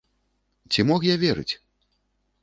[0.75, 1.53] Ці мог я верыць?